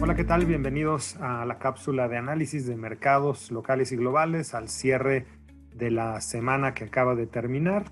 [0.00, 0.46] Hola, ¿qué tal?
[0.46, 5.26] Bienvenidos a la cápsula de análisis de mercados locales y globales al cierre
[5.74, 7.90] de la semana que acaba de terminar.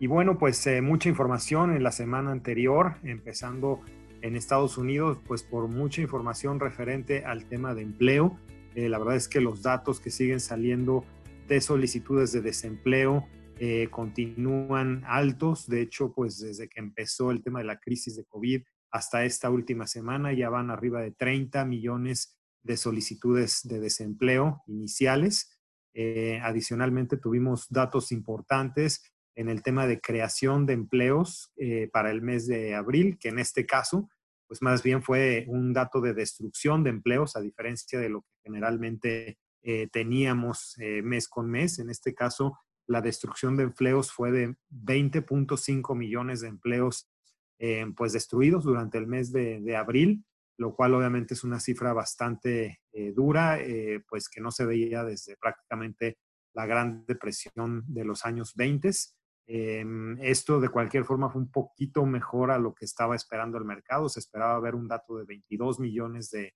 [0.00, 3.82] Y bueno, pues eh, mucha información en la semana anterior, empezando
[4.22, 8.38] en Estados Unidos, pues por mucha información referente al tema de empleo.
[8.74, 11.04] Eh, la verdad es que los datos que siguen saliendo
[11.46, 15.68] de solicitudes de desempleo eh, continúan altos.
[15.68, 18.62] De hecho, pues desde que empezó el tema de la crisis de COVID
[18.94, 25.58] hasta esta última semana ya van arriba de 30 millones de solicitudes de desempleo iniciales.
[25.94, 29.02] Eh, adicionalmente, tuvimos datos importantes
[29.34, 33.40] en el tema de creación de empleos eh, para el mes de abril, que en
[33.40, 34.08] este caso,
[34.46, 38.28] pues más bien fue un dato de destrucción de empleos, a diferencia de lo que
[38.44, 41.80] generalmente eh, teníamos mes con mes.
[41.80, 47.08] En este caso, la destrucción de empleos fue de 20.5 millones de empleos
[47.96, 50.24] pues destruidos durante el mes de, abril
[50.56, 55.04] lo cual obviamente es una cifra bastante eh, dura, eh, pues que no se veía
[55.04, 56.18] desde prácticamente
[56.52, 58.90] la gran depresión de los años 20.
[59.46, 63.64] Em, esto de cualquier forma fue un poquito mejor a lo que estaba esperando el
[63.64, 64.08] mercado.
[64.08, 66.54] Se esperaba ver un dato de 22 millones de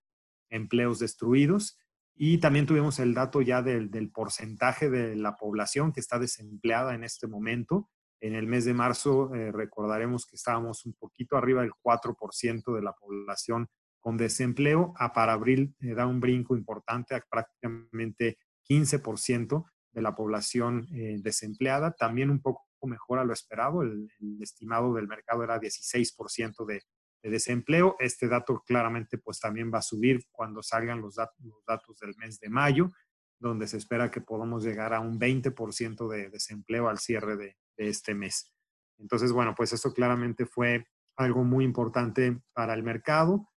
[0.48, 1.78] empleos destruidos.
[2.14, 7.04] Y también tuvimos el dato ya del porcentaje de la población que está desempleada en
[7.04, 7.90] este momento.
[8.20, 12.82] En el mes de marzo eh, recordaremos que estábamos un poquito arriba del 4% de
[12.82, 13.68] la población
[14.00, 20.14] con desempleo, a para abril eh, da un brinco importante a prácticamente 15% de la
[20.14, 24.08] población eh, desempleada, también un poco mejor a lo esperado, el,
[24.40, 26.82] estimado del mercado era 16% de,
[27.22, 31.98] de, desempleo, este dato claramente pues también va a subir cuando salgan los, los datos
[31.98, 32.92] del mes de mayo,
[33.40, 38.14] donde se espera que podamos llegar a un 20% de desempleo al cierre de, este
[38.14, 38.52] mes.
[38.98, 43.48] Entonces, bueno, pues eso claramente fue algo muy importante para el mercado.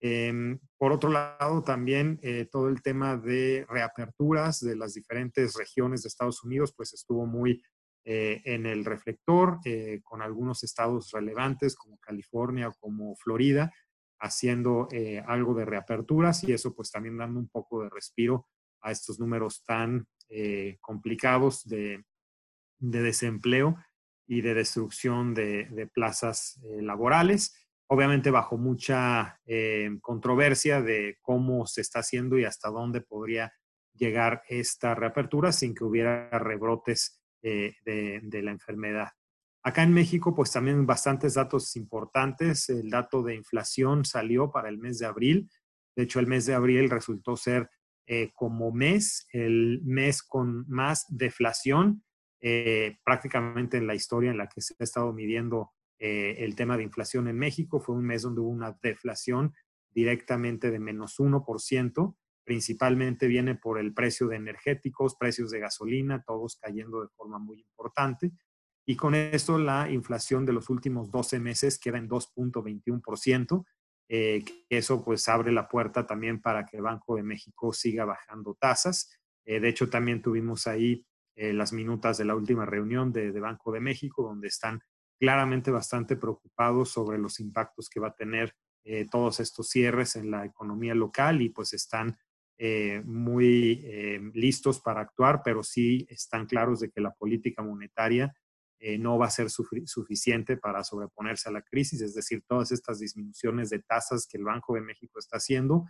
[0.00, 6.02] Em, por otro lado, también eh, todo el tema de reaperturas de las diferentes regiones
[6.02, 7.62] de Estados Unidos, pues estuvo muy
[8.04, 13.72] eh, en el reflector, eh, con algunos estados relevantes como California o como Florida,
[14.22, 14.86] haciendo
[15.26, 18.48] algo de reaperturas y eso pues también dando un poco de respiro
[18.82, 20.06] a estos números tan
[20.82, 22.04] complicados de,
[22.80, 23.76] de, desempleo
[24.26, 27.54] y de destrucción de, de plazas laborales
[27.92, 33.52] obviamente bajo mucha eh, controversia de cómo se está haciendo y hasta dónde podría
[33.94, 39.08] llegar esta reapertura sin que hubiera rebrotes eh, de, la enfermedad.
[39.64, 42.68] Acá en México, pues también bastantes datos importantes.
[42.68, 45.50] El dato de inflación salió para el mes de abril.
[45.96, 47.68] De hecho, el mes de abril resultó ser
[48.06, 52.04] eh, como mes, el mes con más deflación
[53.04, 56.82] prácticamente en la historia en la que se ha estado midiendo eh, el tema de
[56.82, 57.78] inflación en México.
[57.78, 59.52] Fue un mes donde hubo una deflación
[59.90, 62.16] directamente de menos 1%.
[62.42, 67.60] Principalmente viene por el precio de energéticos, precios de gasolina, todos cayendo de forma muy
[67.60, 68.32] importante.
[68.86, 73.66] Y con esto la inflación de los últimos 12 meses queda en 2.21%.
[74.08, 78.56] Eh, eso pues abre la puerta también para que el Banco de México siga bajando
[78.58, 79.12] tasas.
[79.44, 81.06] Eh, de hecho, también tuvimos ahí
[81.40, 84.80] las minutas de la última reunión de, Banco de México, donde están
[85.18, 90.30] claramente bastante preocupados sobre los impactos que va a tener eh, todos estos cierres en
[90.30, 92.16] la economía local y pues están
[92.56, 98.34] eh, muy eh, listos para actuar, pero sí están claros de que la política monetaria
[98.98, 103.68] no va a ser suficiente para sobreponerse a la crisis, es decir, todas estas disminuciones
[103.68, 105.84] de tasas que el Banco de México está haciendo,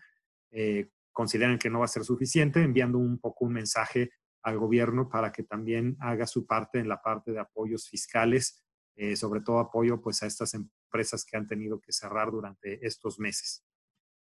[1.13, 4.11] consideran que no va a ser suficiente, enviando un poco un mensaje
[4.43, 8.65] al gobierno para que también haga su parte en la parte de apoyos fiscales
[8.97, 13.19] eh, sobre todo apoyo pues a estas empresas que han tenido que cerrar durante estos
[13.19, 13.65] meses.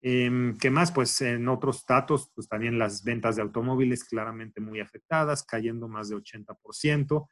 [0.03, 0.93] Eh, ¿Qué más?
[0.93, 6.09] Pues en otros datos, pues también las ventas de automóviles claramente muy afectadas, cayendo más
[6.09, 7.27] de 80%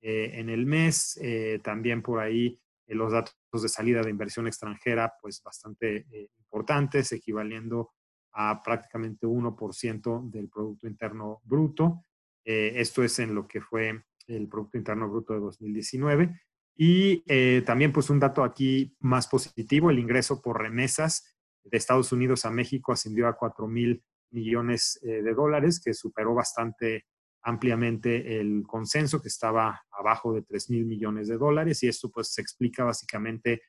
[0.00, 1.18] eh, en el mes.
[1.20, 6.06] Eh, también por ahí los datos de salida de inversión extranjera, pues bastante
[6.38, 7.94] importantes, equivaliendo
[8.32, 12.04] a prácticamente 1% del Producto Interno Bruto.
[12.46, 16.40] Esto es en lo que fue el Producto Interno Bruto de 2019.
[16.76, 22.12] Y eh, también pues un dato aquí más positivo, el ingreso por remesas de Estados
[22.12, 27.06] Unidos a México ascendió a 4 mil millones eh, de dólares, que superó bastante
[27.42, 32.34] ampliamente el consenso que estaba abajo de 3 mil millones de dólares y esto pues
[32.34, 33.62] se explica básicamente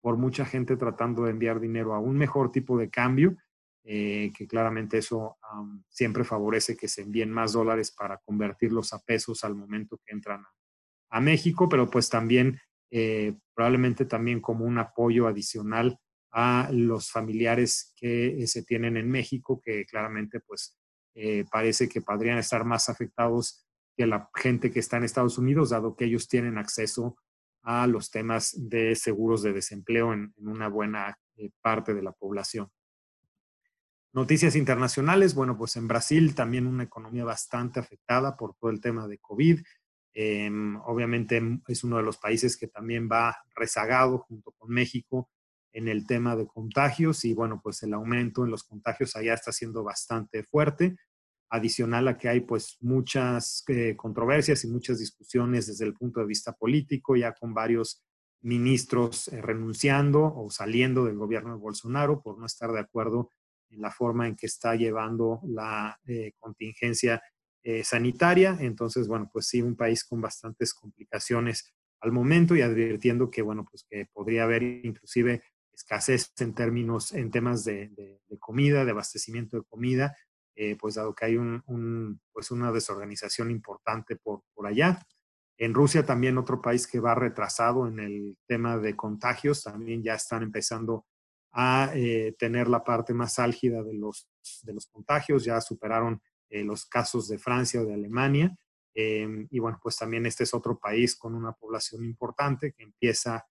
[0.00, 3.36] por mucha gente tratando de enviar dinero a un mejor tipo de cambio,
[3.84, 5.38] eh, que claramente eso
[5.88, 10.40] siempre favorece que se envíen más dólares para convertirlos a pesos al momento que entran
[10.40, 10.48] a
[11.14, 12.58] a México, pero pues también
[12.90, 15.98] eh, probablemente también como un apoyo adicional
[16.30, 20.78] a los familiares que se tienen en México, que claramente pues
[21.50, 25.94] parece que podrían estar más afectados que la gente que está en Estados Unidos, dado
[25.94, 27.16] que ellos tienen acceso
[27.62, 32.68] a los temas de seguros de desempleo en, una buena eh, parte de la población.
[34.14, 39.08] Noticias internacionales, bueno, pues en Brasil también una economía bastante afectada por todo el tema
[39.08, 39.62] de COVID.
[40.12, 45.30] Em, obviamente es uno de los países que también va rezagado junto con México
[45.72, 49.50] en el tema de contagios y bueno, pues el aumento en los contagios allá está
[49.50, 50.96] siendo bastante fuerte
[51.48, 56.26] adicional a que hay pues muchas eh, controversias y muchas discusiones desde el punto de
[56.26, 58.02] vista político, ya con varios
[58.42, 63.30] ministros eh, renunciando o saliendo del gobierno de Bolsonaro por no estar de acuerdo
[63.72, 67.22] en la forma en que está llevando la eh, contingencia
[67.84, 68.56] sanitaria.
[68.58, 73.64] Entonces, bueno, pues sí, un país con bastantes complicaciones al momento y advirtiendo que, bueno,
[73.70, 77.88] pues que podría haber inclusive escasez en términos, en temas de,
[78.28, 80.16] de comida, de abastecimiento de comida,
[80.54, 85.00] eh, pues dado que hay un, pues una desorganización importante por, por allá.
[85.56, 90.14] En Rusia también otro país que va retrasado en el tema de contagios, también ya
[90.14, 91.06] están empezando
[91.52, 94.28] a eh, tener la parte más álgida de los,
[94.62, 98.56] de los contagios, ya superaron eh, los casos de Francia o de Alemania.
[98.94, 103.46] y bueno, pues también este es otro país con una población importante que empieza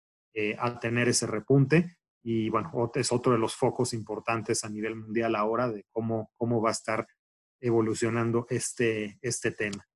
[0.59, 5.35] a tener ese repunte y bueno, es otro de los focos importantes a nivel mundial
[5.35, 7.07] ahora de cómo, cómo va a estar
[7.59, 9.87] evolucionando este, este tema.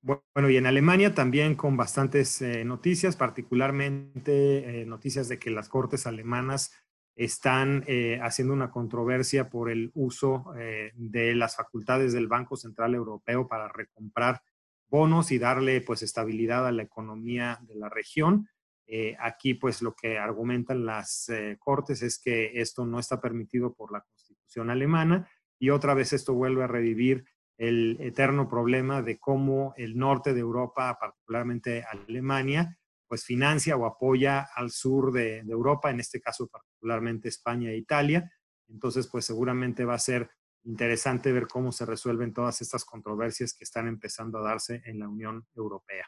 [0.00, 5.68] Bueno, y en Alemania también con bastantes eh, noticias, particularmente eh, noticias de que las
[5.68, 6.72] cortes alemanas
[7.16, 10.52] están eh, haciendo una controversia por el uso
[10.94, 14.40] de las facultades del Banco Central Europeo para recomprar
[14.88, 18.48] bonos y darle pues estabilidad a la economía de la región.
[18.86, 23.74] Eh, aquí, pues lo que argumentan las eh, cortes es que esto no está permitido
[23.74, 25.28] por la constitución alemana
[25.58, 27.26] y otra vez esto vuelve a revivir
[27.58, 32.78] el eterno problema de cómo el norte de Europa, particularmente Alemania,
[33.08, 38.30] pues financia o apoya al sur de, Europa, en este caso particularmente España e Italia.
[38.68, 40.30] Entonces, pues seguramente va a ser
[40.64, 45.08] interesante ver cómo se resuelven todas estas controversias que están empezando a darse en la
[45.08, 46.06] Unión Europea.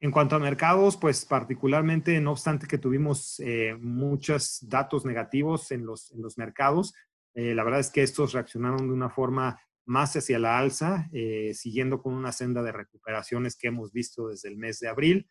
[0.00, 5.86] En cuanto a mercados, pues particularmente, no obstante que tuvimos eh, muchos datos negativos en
[5.86, 6.94] los, en los mercados,
[7.34, 11.52] eh, la verdad es que estos reaccionaron de una forma más hacia la alza, eh,
[11.54, 15.28] siguiendo con una senda de recuperaciones que hemos visto desde el mes de abril.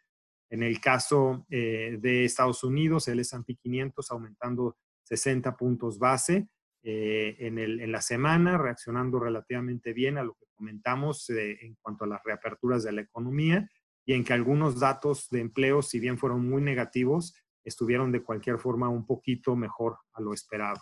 [0.50, 6.50] En el caso de Estados Unidos, el S&P 500 aumentando 60 puntos base
[6.82, 12.08] en, el, en, la semana, reaccionando relativamente bien a lo que comentamos en cuanto a
[12.08, 13.70] las reaperturas de la economía
[14.10, 18.58] y en que algunos datos de empleo, si bien fueron muy negativos, estuvieron de cualquier
[18.58, 20.82] forma un poquito mejor a lo esperado.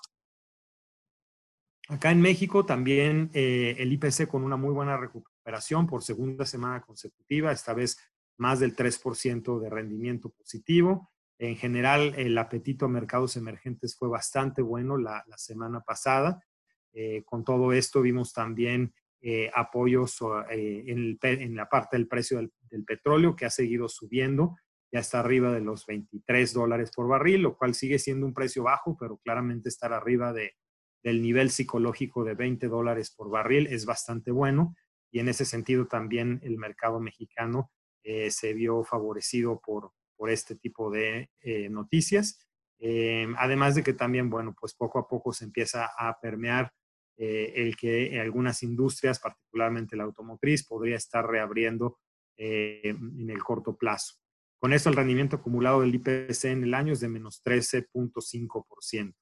[1.90, 6.82] Acá en México también eh, el IPC con una muy buena recuperación por segunda semana
[6.82, 7.98] consecutiva, esta vez
[8.38, 11.10] más del 3% de rendimiento positivo.
[11.40, 16.44] En general, el apetito a mercados emergentes fue bastante bueno la, semana pasada.
[16.94, 20.20] Eh, con todo esto vimos también eh, apoyos
[20.52, 24.58] eh, en, la parte del precio del, petróleo que ha seguido subiendo,
[24.92, 28.64] ya está arriba de los 23 dólares por barril, lo cual sigue siendo un precio
[28.64, 30.54] bajo, pero claramente estar arriba de,
[31.08, 34.76] del nivel psicológico de 20 dólares por barril es bastante bueno
[35.12, 37.72] y en ese sentido también el mercado mexicano
[38.04, 41.30] eh, se vio favorecido por, por este tipo de
[41.70, 42.40] noticias.
[43.38, 46.72] además de que también, bueno, pues poco a poco se empieza a permear
[47.20, 51.98] eh, el que algunas industrias, particularmente la automotriz, podría estar reabriendo
[52.38, 54.16] eh, en el corto plazo.
[54.60, 59.16] Con esto, el rendimiento acumulado del IPC en el año es de menos 13.5%.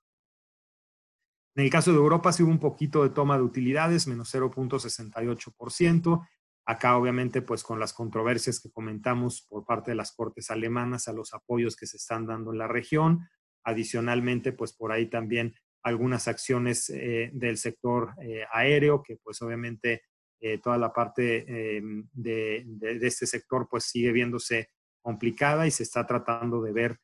[1.55, 6.27] En el caso de Europa, sí hubo un poquito de toma de utilidades, menos 0.68%.
[6.65, 11.13] Acá, obviamente, pues con las controversias que comentamos por parte de las cortes alemanas a
[11.13, 13.19] los apoyos que se están dando en la región.
[13.63, 20.01] Adicionalmente, pues por ahí también algunas acciones eh, del sector eh, aéreo, que pues obviamente
[20.41, 24.71] eh, toda la parte de, de, este sector pues sigue viéndose
[25.01, 26.99] complicada y se está tratando de ver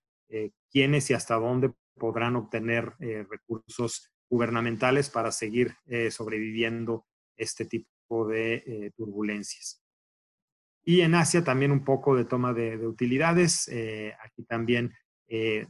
[0.71, 2.93] quiénes y hasta dónde podrán obtener
[3.29, 5.75] recursos gubernamentales para seguir
[6.09, 7.05] sobreviviendo
[7.37, 9.83] este tipo de turbulencias.
[10.83, 13.69] Y en Asia también un poco de toma de, de utilidades.
[14.23, 14.93] aquí también,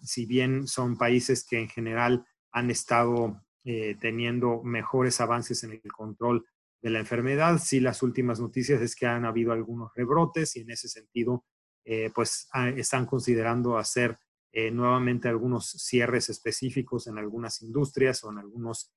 [0.01, 5.91] si bien son países que en general han estado eh, teniendo mejores avances en el
[5.91, 6.46] control
[6.82, 7.60] de la enfermedad.
[7.60, 11.46] Sí, las últimas noticias es que han habido algunos rebrotes y en ese sentido,
[11.86, 14.18] eh, pues ah, están considerando hacer
[14.53, 18.93] nuevamente algunos cierres específicos en algunas industrias o en algunos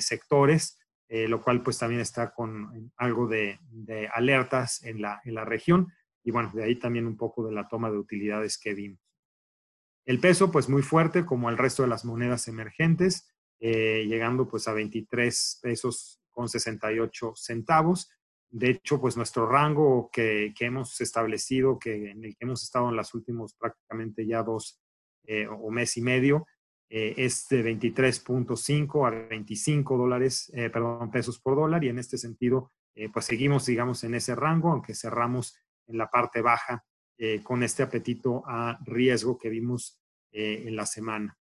[0.00, 3.58] sectores, lo cual pues también está con algo de,
[4.14, 5.92] alertas en la, en la región
[6.26, 8.98] y bueno, de ahí también un poco de la toma de utilidades que vimos.
[10.04, 14.66] El peso, pues muy fuerte, como el resto de las monedas emergentes, eh, llegando pues
[14.66, 18.10] a 23 pesos con 68 centavos.
[18.50, 22.96] De hecho, pues nuestro rango que, hemos establecido, que en el que hemos estado en
[22.96, 24.80] las últimos prácticamente ya dos
[25.26, 26.46] eh, o mes y medio,
[26.88, 31.84] eh, es de 23.5 a 25 dólares, perdón, pesos por dólar.
[31.84, 32.72] Y en este sentido,
[33.12, 36.84] pues seguimos, digamos, en ese rango, aunque cerramos en la parte baja
[37.18, 39.98] eh, con este apetito a riesgo que vimos
[40.32, 41.38] eh, en la semana.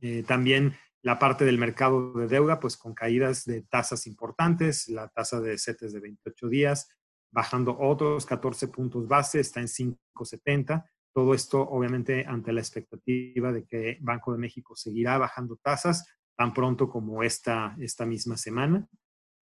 [0.00, 5.08] Eh, también la parte del mercado de deuda, pues con caídas de tasas importantes, la
[5.08, 6.88] tasa de CETES de 28 días,
[7.30, 10.88] bajando otros 14 puntos base, está en 5,70.
[11.12, 16.54] Todo esto, obviamente, ante la expectativa de que Banco de México seguirá bajando tasas tan
[16.54, 18.86] pronto como esta, esta misma semana.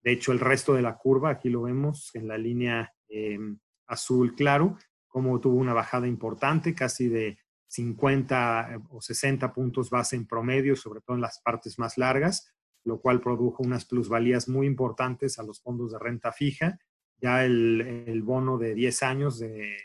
[0.01, 2.91] De hecho, el resto de la curva, aquí lo vemos en la línea
[3.85, 10.15] azul claro, como tuvo una bajada importante, casi de 50 eh, o 60 puntos base
[10.15, 14.65] en promedio, sobre todo en las partes más largas, lo cual produjo unas plusvalías muy
[14.67, 16.79] importantes a los fondos de renta fija.
[17.19, 19.77] Ya el, bono de 10 años del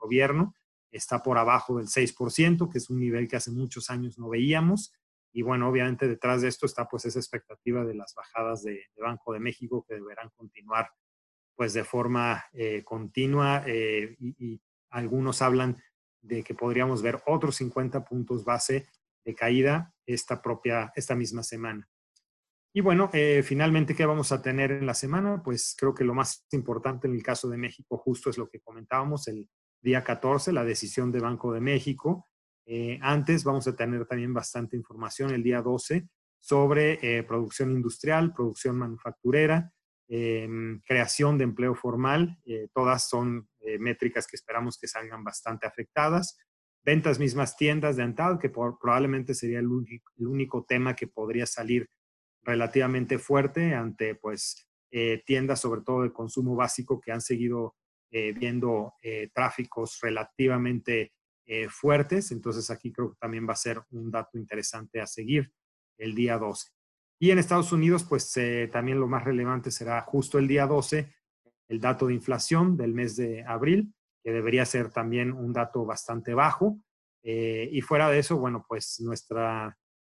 [0.00, 0.54] gobierno
[0.92, 4.92] está por abajo del 6%, que es un nivel que hace muchos años no veíamos.
[5.32, 9.02] Y bueno, obviamente detrás de esto está pues esa expectativa de las bajadas de, de
[9.02, 10.90] Banco de México que deberán continuar
[11.56, 15.78] pues de forma eh, continua eh, y, algunos hablan
[16.20, 18.86] de que podríamos ver otros 50 puntos base
[19.24, 21.88] de caída esta propia, esta misma semana.
[22.74, 25.42] Y bueno, eh, finalmente, ¿qué vamos a tener en la semana?
[25.42, 28.60] Pues creo que lo más importante en el caso de México justo es lo que
[28.60, 29.48] comentábamos el
[29.82, 32.28] día 14, la decisión de Banco de México.
[33.00, 36.08] antes vamos a tener también bastante información el día 12
[36.40, 39.72] sobre producción industrial, producción manufacturera,
[40.14, 45.66] Em, creación de empleo formal, eh, todas son eh, métricas que esperamos que salgan bastante
[45.66, 46.36] afectadas.
[46.84, 51.88] Ventas mismas tiendas de Antal, que probablemente sería el único, tema que podría salir
[52.42, 57.74] relativamente fuerte ante pues eh, tiendas sobre todo de consumo básico que han seguido
[58.12, 58.92] viendo
[59.32, 61.14] tráficos relativamente
[61.70, 62.30] fuertes.
[62.30, 65.50] Entonces aquí creo que también va a ser un dato interesante a seguir
[65.96, 66.68] el día 12.
[67.22, 71.14] Y en Estados Unidos, pues eh, también lo más relevante será justo el día 12,
[71.68, 76.34] el dato de inflación del mes de abril, que debería ser también un dato bastante
[76.34, 76.80] bajo.
[77.22, 79.40] Eh, y fuera de eso, bueno, pues nuestro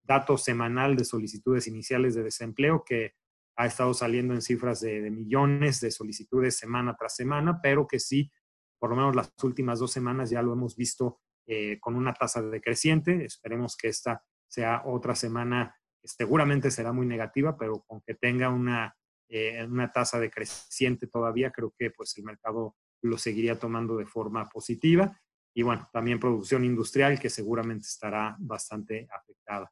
[0.03, 3.13] dato semanal de solicitudes iniciales de desempleo, que
[3.57, 8.31] ha estado saliendo en cifras de, millones de solicitudes semana tras semana, pero que sí,
[8.79, 12.41] por lo menos las últimas dos semanas ya lo hemos visto eh, con una tasa
[12.41, 13.25] decreciente.
[13.25, 18.95] Esperemos que esta sea otra semana seguramente será muy negativa, pero con que tenga una,
[19.27, 24.47] eh, una tasa decreciente todavía, creo que pues el mercado lo seguiría tomando de forma
[24.49, 25.19] positiva.
[25.55, 29.71] Y bueno, también producción industrial que seguramente estará bastante afectada.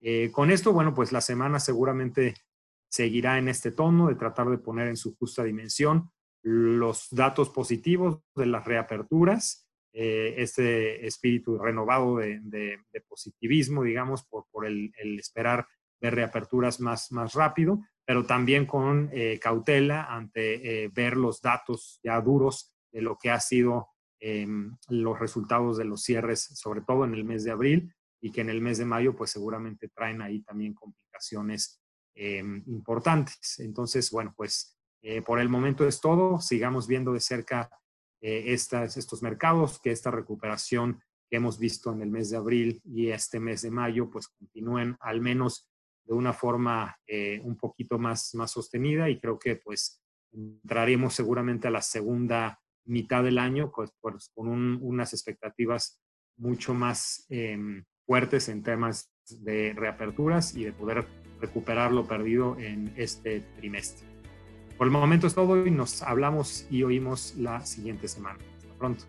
[0.00, 2.34] Eh, con esto, bueno, pues la semana seguramente
[2.96, 6.10] seguirá en este tono de tratar de poner en su justa dimensión
[6.42, 14.92] los datos positivos de las reaperturas eh, este espíritu renovado de, positivismo, digamos, por, el,
[15.18, 15.66] esperar
[16.00, 21.98] ver reaperturas más, más rápido, pero también con eh, cautela ante eh, ver los datos
[22.02, 23.88] ya duros de lo que ha sido
[24.20, 28.42] em, los resultados de los cierres, sobre todo en el mes de abril, y que
[28.42, 31.80] en el mes de mayo, pues seguramente traen ahí también complicaciones
[32.16, 33.60] em, importantes.
[33.60, 34.72] Entonces, bueno, pues
[35.24, 36.40] por el momento es todo.
[36.40, 37.70] Sigamos viendo de cerca
[38.20, 43.10] eh, estos mercados, que esta recuperación que hemos visto en el mes de abril y
[43.10, 45.70] este mes de mayo, pues continúen al menos
[46.04, 51.68] de una forma eh, un poquito más, más sostenida y creo que pues entraremos seguramente
[51.68, 54.48] a la segunda mitad del año pues, pues con
[54.82, 56.00] unas expectativas
[56.36, 61.06] mucho más em, fuertes en temas de reaperturas y de poder
[61.40, 64.06] recuperar lo perdido en este trimestre.
[64.78, 68.38] Por el momento es todo y nos hablamos y oímos la siguiente semana.
[68.58, 69.04] Hasta pronto.